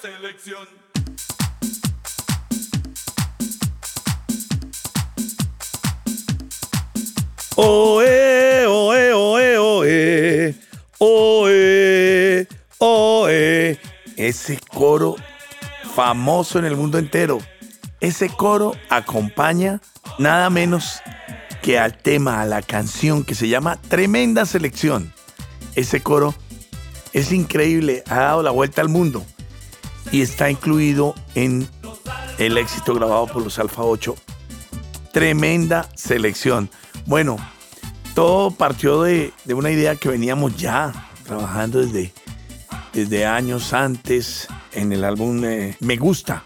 [0.00, 0.66] selección.
[7.56, 10.54] Oe, oe, oe, oe,
[10.98, 13.80] oe, oe.
[14.16, 15.16] Ese coro
[15.94, 17.38] famoso en el mundo entero.
[18.00, 19.80] Ese coro acompaña
[20.18, 21.02] nada menos
[21.62, 25.12] que al tema, a la canción que se llama Tremenda Selección.
[25.74, 26.34] Ese coro
[27.12, 29.24] es increíble, ha dado la vuelta al mundo
[30.12, 31.66] y está incluido en
[32.38, 34.14] el éxito grabado por los Alfa 8.
[35.12, 36.70] Tremenda selección.
[37.06, 37.36] Bueno,
[38.14, 40.92] todo partió de, una idea que veníamos ya
[41.24, 42.12] trabajando desde,
[42.92, 46.44] desde años antes en el álbum eh, Me Gusta,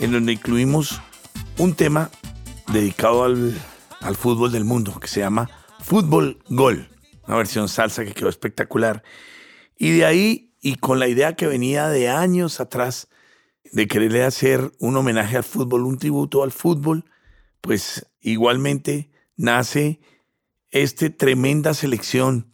[0.00, 1.00] en donde incluimos
[1.56, 2.10] un tema
[2.72, 3.56] dedicado al,
[4.00, 5.48] al fútbol del mundo que se llama
[5.80, 6.88] Fútbol Gol,
[7.26, 9.04] una versión salsa que quedó espectacular.
[9.76, 13.08] Y de ahí, y con la idea que venía de años atrás,
[13.72, 17.04] de quererle hacer un homenaje al fútbol, un tributo al fútbol,
[17.60, 20.00] pues igualmente nace
[20.70, 22.52] esta tremenda selección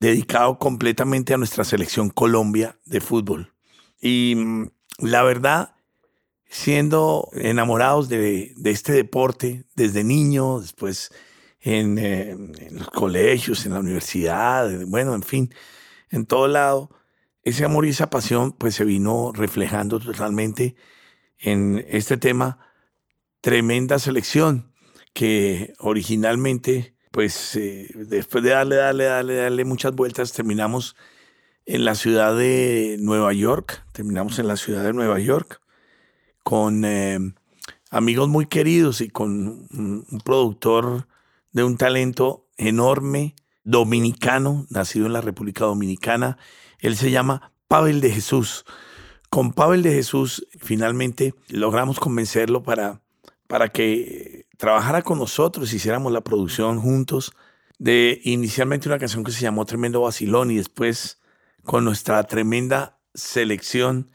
[0.00, 3.52] dedicado completamente a nuestra selección Colombia de fútbol.
[4.00, 5.74] Y mm, la verdad,
[6.48, 11.12] siendo enamorados de, este deporte desde niño, después
[11.60, 15.54] en, eh, en, los colegios, en la universidad, bueno, en fin,
[16.10, 16.90] en todo lado,
[17.42, 20.76] ese amor y esa pasión pues se vino reflejando totalmente
[21.38, 22.58] en este tema,
[23.40, 24.72] tremenda selección
[25.14, 30.96] que originalmente pues eh, después de darle, darle, darle, darle muchas vueltas, terminamos
[31.66, 35.60] en la ciudad de Nueva York, terminamos en la ciudad de Nueva York
[36.42, 37.18] con eh,
[37.90, 41.06] amigos muy queridos y con un, productor
[41.52, 46.38] de un talento enorme, dominicano, nacido en la República Dominicana.
[46.80, 48.64] Él se llama Pavel de Jesús.
[49.28, 53.00] Con Pavel de Jesús finalmente logramos convencerlo para,
[53.46, 57.32] para que trabajara con nosotros, hiciéramos la producción juntos
[57.78, 61.20] de inicialmente una canción que se llamó Tremendo Vacilón y después
[61.64, 64.10] con nuestra tremenda selección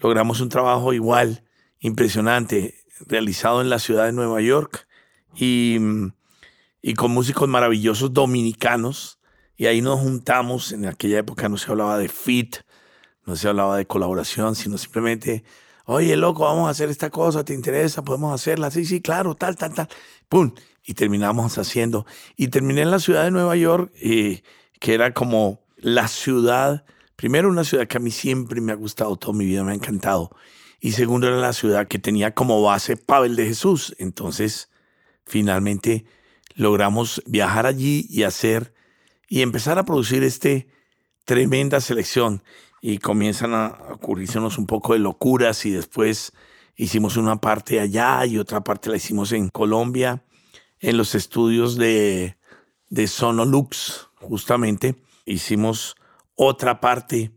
[0.00, 1.44] logramos un trabajo igual,
[1.78, 2.74] impresionante,
[3.06, 4.86] realizado en la ciudad de Nueva York
[5.34, 5.78] y,
[6.82, 9.19] y con músicos maravillosos dominicanos.
[9.60, 12.56] Y ahí nos juntamos, en aquella época no se hablaba de fit,
[13.26, 15.44] no se hablaba de colaboración, sino simplemente
[15.84, 18.02] Oye, loco, vamos a hacer esta cosa, ¿te interesa?
[18.02, 18.70] Podemos hacerla.
[18.70, 19.86] Sí, sí, claro, tal, tal, tal.
[20.30, 20.54] ¡Pum!
[20.82, 22.06] Y terminamos haciendo.
[22.36, 24.42] Y terminé en la ciudad de Nueva York, eh,
[24.78, 29.14] que era como la ciudad, primero una ciudad que a mí siempre me ha gustado,
[29.16, 30.30] toda mi vida me ha encantado.
[30.80, 33.94] Y segundo era la ciudad que tenía como base Pavel de Jesús.
[33.98, 34.70] Entonces,
[35.26, 36.06] finalmente
[36.54, 38.72] logramos viajar allí y hacer
[39.30, 40.66] y empezar a producir este
[41.24, 42.42] tremenda selección
[42.82, 46.32] y comienzan a ocurrirnos un poco de locuras y después
[46.76, 50.24] hicimos una parte allá y otra parte la hicimos en Colombia,
[50.80, 52.36] en los estudios de,
[52.88, 54.96] de Sonolux, justamente.
[55.24, 55.94] Hicimos
[56.34, 57.30] otra parte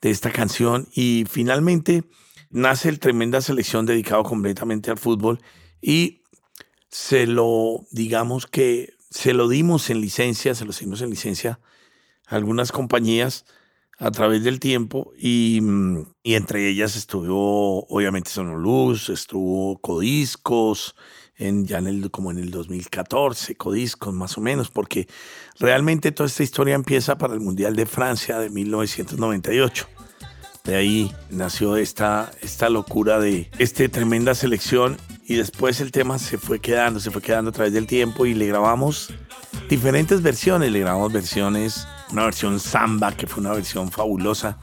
[0.00, 2.04] de esta canción y finalmente
[2.50, 5.40] nace el tremenda selección dedicado completamente al fútbol
[5.80, 6.22] y
[6.88, 11.60] se lo, digamos que se lo dimos en licencia, se lo dimos en licencia
[12.26, 13.44] a algunas compañías
[13.98, 20.96] a través del tiempo y, mm, entre ellas estuvo obviamente Sonoluz, estuvo Codiscos,
[21.36, 25.06] en, ya en el, como en el 2014, Codiscos más o menos, porque
[25.58, 29.88] realmente toda esta historia empieza para el Mundial de Francia de 1998.
[30.64, 34.96] De ahí nació esta, esta locura de esta tremenda selección
[35.32, 38.34] y después el tema se fue quedando, se fue quedando a través del tiempo y
[38.34, 39.08] le grabamos
[39.66, 44.58] diferentes versiones, le grabamos versiones una versión samba, que fue una versión fabulosa.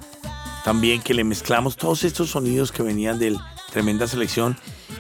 [0.64, 3.36] También que le mezclamos todos estos sonidos que venían de
[3.72, 4.58] tremenda selección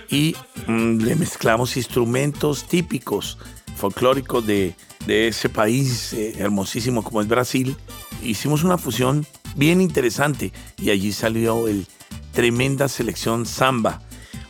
[0.09, 0.35] y
[0.66, 3.38] mm, le mezclamos instrumentos típicos
[3.75, 4.74] folclóricos de,
[5.06, 7.78] ese país eh, hermosísimo como es Brasil.
[8.24, 9.24] Hicimos una fusión
[9.56, 11.85] bien interesante y allí salió el
[12.34, 14.02] tremenda selección samba.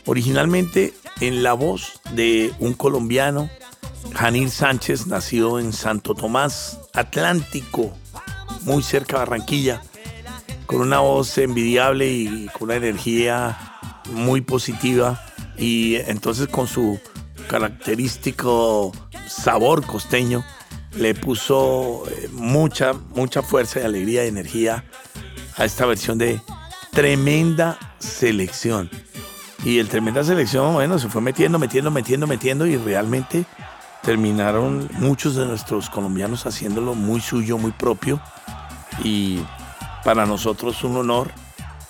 [0.05, 3.49] Originalmente en la voz de un colombiano
[4.13, 7.93] Janil Sánchez, nacido en Santo Tomás, Atlántico,
[8.63, 9.81] muy cerca de Barranquilla,
[10.65, 13.57] con una voz envidiable y con una energía
[14.11, 15.23] muy positiva
[15.57, 16.99] y entonces con su
[17.47, 18.91] característico
[19.27, 20.43] sabor costeño
[20.95, 24.85] le puso eh, mucha, mucha fuerza y alegría y energía
[25.55, 26.41] a esta versión de
[26.91, 28.89] tremenda selección.
[29.63, 33.45] Y el tremenda selección, bueno, se fue metiendo, metiendo, metiendo, metiendo y realmente
[34.01, 38.21] terminaron muchos de nuestros colombianos haciéndolo muy suyo, muy propio
[39.03, 39.39] y
[40.03, 41.31] para nosotros un honor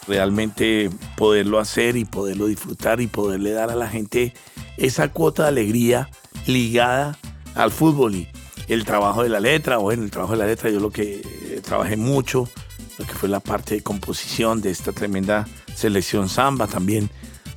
[0.08, 4.34] realmente poderlo hacer y poderlo disfrutar y poderle dar a la gente
[4.78, 6.10] esa cuota de alegría
[6.48, 7.18] ligada
[7.54, 8.28] al fútbol y
[8.68, 9.78] el trabajo de la letra.
[9.78, 12.50] Bueno, el trabajo de la letra yo lo que eh, trabajé mucho,
[12.98, 17.10] lo que fue la parte de composición de esta tremenda selección samba también,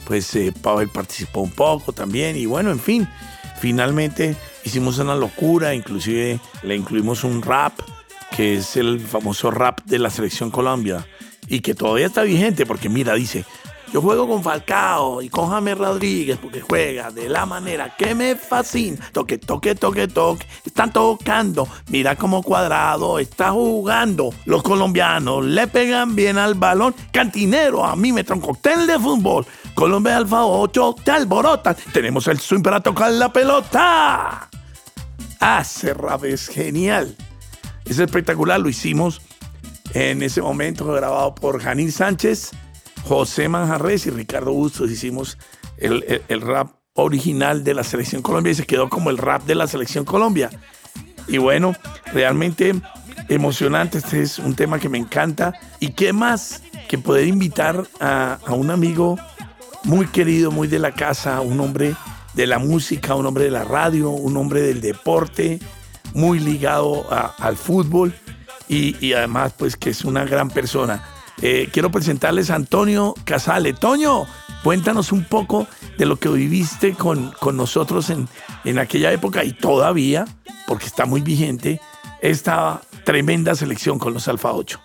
[0.07, 3.09] pues eh, Pavel participó un poco también y bueno, en fin,
[3.61, 7.73] finalmente hicimos una locura, inclusive le incluimos un rap,
[8.37, 11.07] que es el famoso rap de la selección Colombia
[11.49, 13.45] y que todavía está vigente porque mira, dice,
[13.93, 18.37] yo juego con Falcao y con James Rodríguez porque juega de la manera que me
[18.37, 18.97] fascina.
[19.13, 20.47] Toque, toque, toque, toque.
[20.65, 21.69] Están tocando.
[21.91, 24.33] Mira cómo cuadrado está jugando.
[24.47, 26.95] Los colombianos le pegan bien al balón.
[27.13, 29.45] Cantinero, a mí me trae un cóctel de fútbol.
[29.75, 31.77] Colombia Alfa 8 te alborotan.
[31.93, 34.49] Tenemos el swing para tocar la pelota.
[35.39, 35.63] Ah,
[35.97, 37.15] rap es genial.
[37.85, 38.59] Es espectacular.
[38.59, 39.21] Lo hicimos
[39.93, 42.53] en ese momento grabado por Janine Sánchez
[43.05, 45.39] José Manjarres y Ricardo Bustos hicimos
[45.79, 49.67] el, rap original de la Selección Colombia y se quedó como el rap de la
[49.67, 50.51] Selección Colombia.
[51.27, 51.75] Y bueno,
[52.13, 52.75] realmente
[53.29, 55.55] emocionante, este es un tema que me encanta.
[55.81, 59.19] ¿Y qué más que poder invitar a, un amigo
[59.85, 61.95] muy querido, muy de la casa, un hombre
[62.35, 65.59] de la música, un hombre de la radio, un hombre del deporte,
[66.15, 67.07] muy ligado
[67.39, 68.15] al fútbol
[68.69, 71.03] y, y además pues que es una gran persona.
[71.43, 73.73] Eh, quiero presentarles a Antonio Casale.
[73.73, 74.27] Toño,
[74.63, 75.67] cuéntanos un poco
[75.99, 78.29] de lo que viviste con, con nosotros en,
[78.65, 80.25] en aquella época y todavía,
[80.69, 81.81] porque está muy vigente,
[82.21, 84.81] esta tremenda selección con los Alfa 8.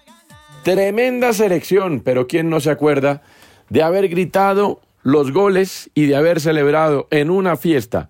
[0.63, 3.21] Tremenda selección, pero ¿quién no se acuerda
[3.69, 8.09] de haber gritado los goles y de haber celebrado en una fiesta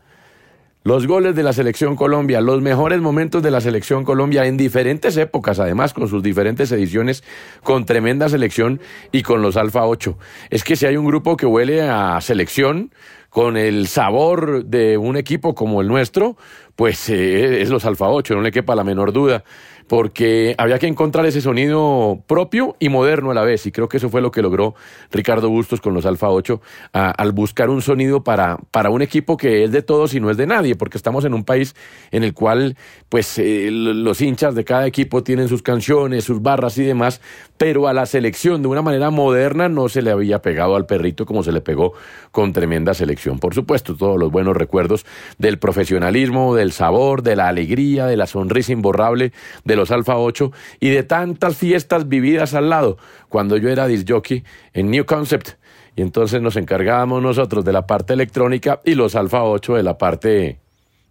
[0.88, 5.18] los goles de la selección Colombia, los mejores momentos de la selección Colombia en diferentes
[5.18, 7.25] épocas, además con sus diferentes ediciones,
[7.62, 8.80] con tremenda selección
[9.12, 10.18] y con los Alfa 8.
[10.50, 12.92] Es que si hay un grupo que huele a selección,
[13.30, 16.38] con el sabor de un equipo como el nuestro,
[16.78, 19.44] pues eh, es los Alfa 8, no le quepa la menor duda
[19.88, 23.98] porque había que encontrar ese sonido propio y moderno a la vez, y creo que
[23.98, 24.75] eso fue lo que logró
[25.12, 26.62] Ricardo Bustos con los Alfa 8,
[26.92, 30.38] al buscar un sonido para, para un equipo que es de todos y no es
[30.38, 31.75] de nadie, porque estamos en un país
[32.12, 32.75] en el cual
[33.10, 37.22] pues eh, los hinchas de cada equipo tienen sus canciones, sus barras y demás,
[37.57, 41.25] pero a la selección de una manera moderna no se le había pegado al perrito
[41.25, 41.94] como se le pegó
[42.31, 43.39] con tremenda selección.
[43.39, 45.06] Por supuesto, todos los buenos recuerdos
[45.38, 49.31] del profesionalismo, del sabor, de la alegría, de la sonrisa imborrable,
[49.63, 52.98] de los Alfa 8 y de tantas fiestas vividas al lado
[53.30, 54.44] cuando yo era disjockey
[54.74, 55.50] en New Concept.
[55.95, 59.98] Y entonces nos encargábamos nosotros de la parte electrónica y los Alfa 8 de la
[59.98, 60.60] parte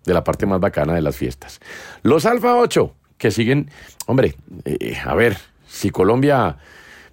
[0.05, 1.61] de la parte más bacana de las fiestas.
[2.03, 3.71] Los Alfa 8 que siguen,
[4.07, 5.37] hombre, eh, a ver,
[5.77, 6.57] si Colombia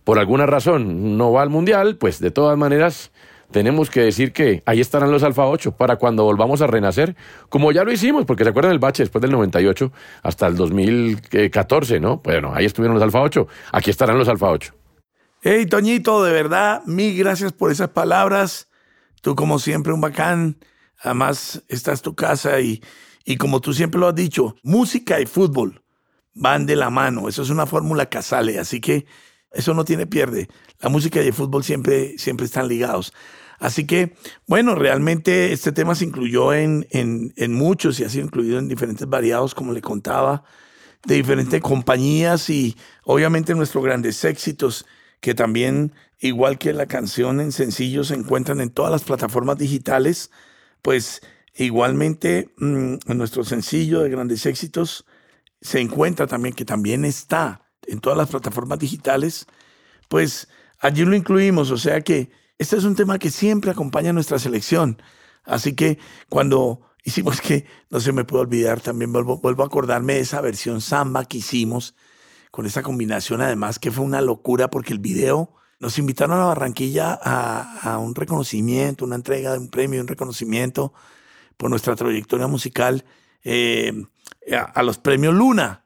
[0.03, 3.11] por alguna razón no va al Mundial, pues de todas maneras
[3.51, 7.15] tenemos que decir que ahí estarán los Alfa 8 para cuando volvamos a renacer,
[7.49, 9.91] como ya lo hicimos, porque se acuerdan del bache después del 98
[10.23, 12.17] hasta el 2014, ¿no?
[12.17, 14.73] Bueno, ahí estuvieron los Alfa 8, aquí estarán los Alfa 8.
[15.41, 18.69] Hey, Toñito, de verdad, mil gracias por esas palabras.
[19.21, 20.57] Tú, como siempre, un bacán.
[21.01, 22.81] Además, esta es tu casa y,
[23.25, 25.82] y como tú siempre lo has dicho, música y fútbol
[26.33, 27.29] van de la mano.
[27.29, 29.05] Eso es una fórmula casale, así que
[29.51, 30.49] eso no tiene pierde.
[30.79, 33.13] La música y el fútbol siempre, siempre están ligados.
[33.59, 34.15] Así que,
[34.45, 39.07] bueno, realmente este tema se incluyó en, en, muchos y ha sido incluido en diferentes
[39.07, 40.43] variados, como le contaba,
[41.05, 44.85] de diferentes compañías y obviamente nuestros grandes éxitos,
[45.21, 50.31] que también, igual que la canción en sencillo, se encuentran en todas las plataformas digitales,
[50.81, 51.21] pues
[51.55, 55.05] igualmente mm, en nuestro sencillo de grandes éxitos
[55.63, 59.47] se encuentra también, que también está en todas las plataformas digitales,
[60.09, 64.13] pues allí lo incluimos, o sea que este es un tema que siempre acompaña a
[64.13, 65.01] nuestra selección.
[65.43, 65.97] Así que
[66.29, 70.41] cuando hicimos que, no se me puede olvidar, también vuelvo, vuelvo a acordarme de esa
[70.41, 71.95] versión samba que hicimos,
[72.51, 77.19] con esa combinación además que fue una locura porque el video nos invitaron a Barranquilla
[77.21, 80.93] a, un reconocimiento, una entrega de un premio, un reconocimiento
[81.57, 83.05] por nuestra trayectoria musical
[83.43, 84.05] eh,
[84.51, 85.83] a los premios Luna.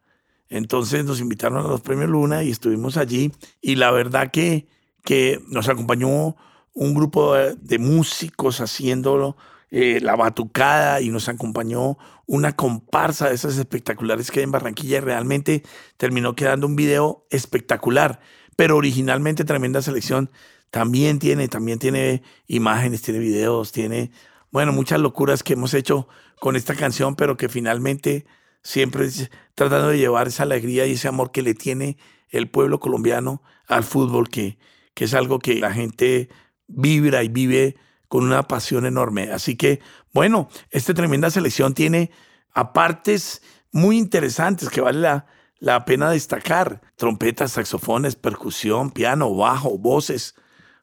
[0.49, 4.67] Entonces nos invitaron a los premios Luna y estuvimos allí y la verdad que,
[5.03, 6.35] que nos acompañó
[6.77, 9.35] un grupo de, músicos haciendo
[9.71, 11.97] eh, la batucada y nos acompañó
[12.27, 15.63] una comparsa de esas espectaculares que hay en Barranquilla y realmente
[15.97, 18.19] terminó quedando un video espectacular,
[18.55, 20.29] pero originalmente tremenda selección.
[20.69, 24.11] También tiene, también tiene imágenes, tiene videos, tiene,
[24.51, 26.07] bueno, muchas locuras que hemos hecho
[26.39, 28.27] con esta canción, pero que finalmente
[28.67, 29.07] siempre
[29.55, 31.97] tratando de llevar esa alegría y ese amor que le tiene
[32.27, 34.57] el pueblo colombiano al fútbol que,
[34.93, 36.27] que es algo que la gente
[36.67, 37.77] vibra y vive
[38.09, 39.31] con una pasión enorme.
[39.31, 39.79] Así que,
[40.13, 42.11] bueno, esta tremenda selección tiene
[42.53, 45.27] apartes muy interesantes que vale la,
[45.59, 46.81] la pena destacar.
[46.97, 50.35] Trompetas, saxofones, percusión, piano, bajo, voces.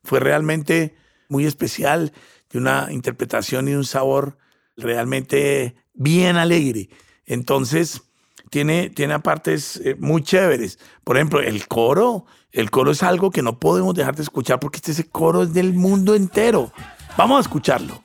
[0.02, 0.96] Fue realmente
[1.28, 2.14] muy especial,
[2.48, 4.38] de una interpretación y un sabor
[4.74, 6.88] realmente bien alegre.
[7.26, 8.02] Entonces,
[8.50, 10.78] tiene, tiene apartes eh, muy chéveres.
[11.02, 12.26] Por ejemplo, el coro.
[12.52, 15.74] El coro es algo que no podemos dejar de escuchar porque este coro es del
[15.74, 16.72] mundo entero.
[17.16, 18.04] Vamos a escucharlo.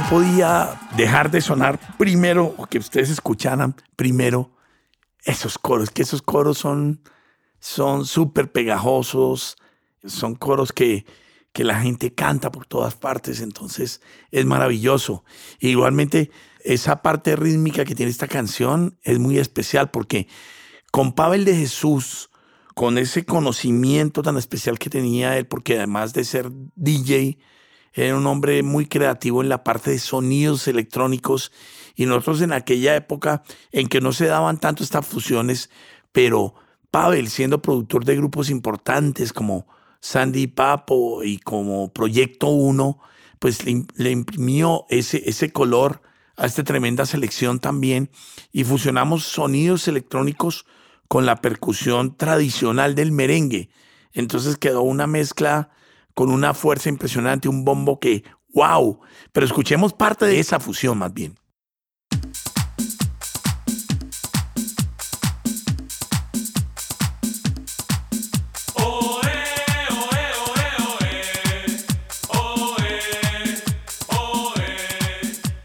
[0.00, 4.52] No podía dejar de sonar primero, que ustedes escucharan primero
[5.24, 7.00] esos coros, que esos coros son
[7.58, 9.56] son súper pegajosos,
[10.04, 11.04] son coros que,
[11.52, 14.00] que la gente canta por todas partes, entonces
[14.30, 15.24] es maravilloso.
[15.58, 16.30] igualmente,
[16.62, 20.28] esa parte rítmica que tiene esta canción es muy especial porque
[20.92, 22.30] con Pavel de Jesús,
[22.76, 27.38] con ese conocimiento tan especial que tenía él, porque además de ser DJ,
[28.06, 31.52] era un hombre muy creativo en la parte de sonidos electrónicos
[31.94, 35.70] y nosotros en aquella época en que no se daban tanto estas fusiones,
[36.12, 36.54] pero
[36.90, 39.66] Pavel siendo productor de grupos importantes como
[40.00, 42.98] Sandy Papo y como Proyecto 1,
[43.38, 46.02] pues le, imprimió ese, ese color
[46.36, 48.10] a esta tremenda selección también
[48.52, 50.66] y fusionamos sonidos electrónicos
[51.08, 53.70] con la percusión tradicional del merengue.
[54.12, 55.70] Entonces quedó una mezcla
[56.18, 58.98] con una fuerza impresionante, un bombo que, wow,
[59.30, 61.38] pero escuchemos parte de esa fusión más bien.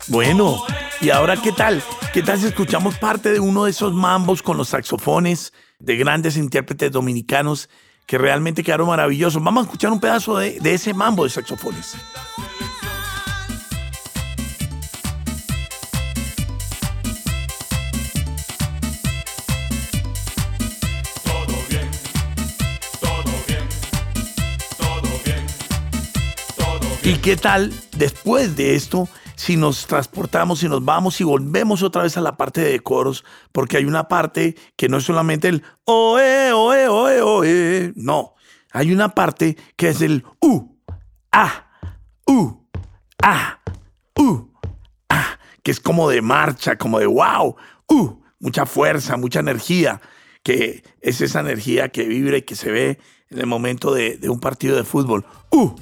[0.08, 0.64] Bueno,
[1.02, 1.82] ¿y ahora qué tal?
[2.14, 6.38] ¿Qué tal si escuchamos parte de uno de esos mambos con los saxofones de grandes
[6.38, 7.72] intérpretes dominicanos
[8.06, 9.44] que realmente quedaron maravillosos.
[9.44, 11.96] Vamos a escuchar un pedazo de, ese mambo de saxofones.
[27.06, 29.10] ¿Y qué tal después de esto?
[29.36, 33.24] Si nos transportamos y nos vamos y volvemos otra vez a la parte de coros,
[33.52, 38.34] porque hay una parte que no es solamente el oe, oe, oe, oe, no,
[38.72, 40.78] hay una parte que es el u,
[41.32, 41.68] a,
[42.28, 42.68] u,
[43.22, 43.60] a,
[44.16, 44.52] u,
[45.10, 47.56] a, que es como de marcha, como de wow,
[47.90, 50.02] u, mucha fuerza, mucha energía,
[50.44, 53.00] que es esa energía que vibra y que se ve
[53.30, 55.26] en el momento de, de un partido de fútbol.
[55.52, 55.76] U,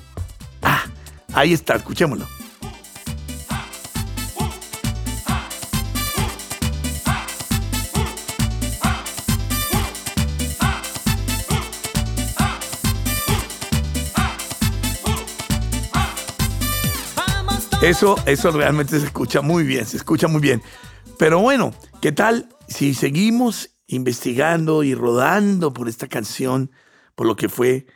[0.61, 0.83] a,
[1.33, 2.40] ahí está, escuchémoslo.
[17.81, 20.61] Eso, eso realmente se escucha muy bien, se escucha muy bien.
[21.17, 26.71] Pero bueno, ¿qué tal si seguimos investigando y rodando por esta canción,
[27.15, 27.87] por lo que fue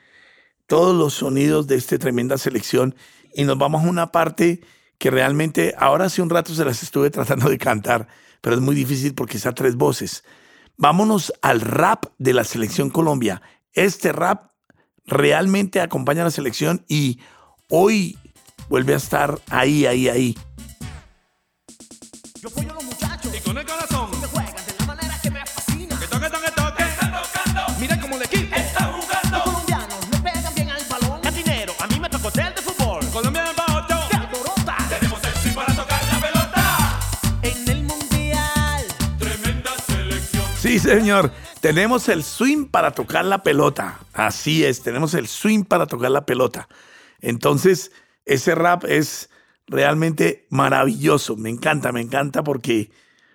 [0.65, 2.95] todos los sonidos de esta tremenda selección
[3.35, 4.61] y nos vamos a una parte
[4.97, 8.07] que realmente ahora hace un rato se las estuve tratando de cantar,
[8.41, 10.23] pero es muy difícil porque está tres voces.
[10.77, 13.43] Vámonos al rap de la selección Colombia.
[13.73, 14.49] Este rap
[15.05, 17.19] realmente acompaña a la selección y
[17.69, 18.17] hoy
[18.69, 20.37] vuelve a estar ahí, ahí, ahí.
[22.41, 23.31] Yo apoyo a los muchachos.
[23.35, 24.09] Y con el corazón.
[24.21, 25.99] Me juegan de la manera que me fascina.
[25.99, 26.83] Que toque, toque, toque.
[26.83, 27.79] Están tocando.
[27.79, 29.37] Mira cómo el equipo está jugando.
[29.37, 31.21] Los colombianos le pegan bien al balón.
[31.21, 33.05] Catinero, a mí me tocó hotel de fútbol.
[33.11, 34.77] Colombia en el bajo, De alborota.
[34.89, 36.99] Tenemos el swing para tocar la pelota.
[37.41, 38.85] En el mundial.
[39.19, 40.45] Tremenda selección.
[40.57, 41.31] Sí, señor.
[41.61, 43.99] Tenemos el swing para tocar la pelota.
[44.13, 46.67] Así es, tenemos el swing para tocar la pelota.
[47.21, 47.91] Entonces,
[48.25, 49.29] ese rap es
[49.67, 51.35] realmente maravilloso.
[51.35, 52.91] Me encanta, me encanta porque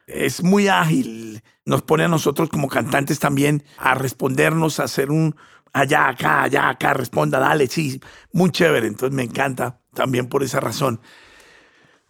[0.07, 1.43] es muy ágil.
[1.65, 5.37] Nos pone a nosotros como cantantes también a respondernos, a hacer un
[5.73, 8.01] allá, acá, allá, acá, responda, dale, sí,
[8.33, 8.87] muy chévere.
[8.87, 11.01] Entonces me encanta también por esa razón.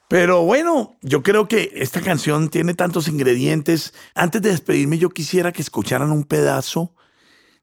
[0.09, 3.95] Pero bueno, yo creo que esta canción tiene tantos ingredientes.
[4.15, 6.97] Antes de despedirme, yo quisiera que escucharan un pedazo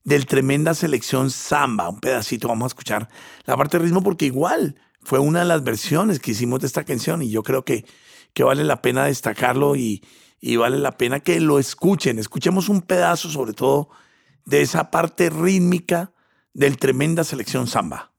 [0.06, 2.48] del tremenda selección samba, un pedacito.
[2.48, 3.10] Vamos a escuchar
[3.46, 4.76] la parte de ritmo porque igual
[5.08, 7.86] fue una de las versiones que hicimos de esta canción y yo creo que,
[8.34, 10.04] que vale la pena destacarlo y,
[10.42, 12.20] y vale la pena que lo escuchen.
[12.20, 13.88] Escuchemos un pedazo sobre todo
[14.44, 16.12] de esa parte rítmica
[16.54, 18.12] del tremenda selección samba.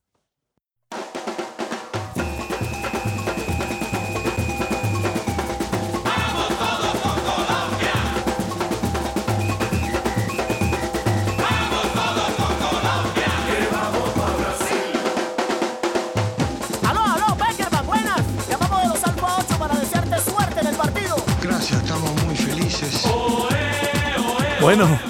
[24.68, 25.00] Bueno,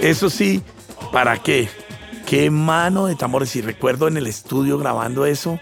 [0.00, 0.62] eso sí,
[1.12, 1.70] ¿para qué?
[2.26, 3.56] Qué mano de tambores.
[3.56, 5.58] Y recuerdo en el estudio grabando eso,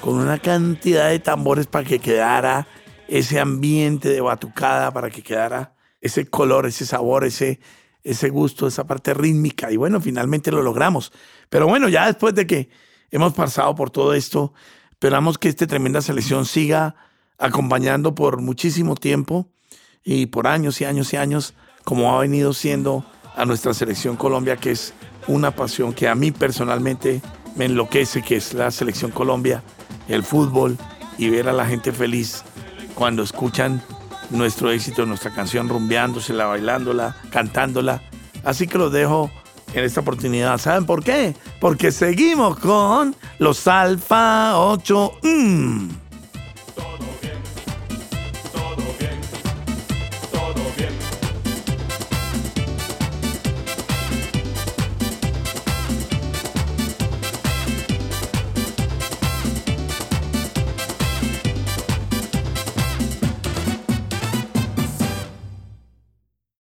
[0.00, 2.68] con una cantidad de tambores para que quedara
[3.08, 7.58] ese ambiente de batucada, para que quedara ese color, ese sabor, ese,
[8.04, 9.72] ese gusto, esa parte rítmica.
[9.72, 11.10] Y bueno, finalmente lo logramos.
[11.48, 12.68] Pero bueno, ya después de que
[13.10, 14.54] hemos pasado por todo esto,
[14.92, 16.94] esperamos que esta tremenda selección siga
[17.38, 19.48] acompañando por muchísimo tiempo
[20.04, 23.04] y por años y años y años, como ha venido siendo
[23.36, 24.94] a nuestra selección Colombia, que es
[25.26, 27.20] una pasión que a mí personalmente
[27.56, 29.62] me enloquece, que es la selección Colombia,
[30.08, 30.76] el fútbol
[31.18, 32.42] y ver a la gente feliz
[32.94, 33.82] cuando escuchan
[34.30, 38.02] nuestro éxito, nuestra canción, rumbeándosela, bailándola, cantándola.
[38.44, 39.30] Así que los dejo
[39.74, 40.58] en esta oportunidad.
[40.58, 41.34] ¿Saben por qué?
[41.60, 45.12] Porque seguimos con los Alfa 8.
[45.22, 46.03] Mm.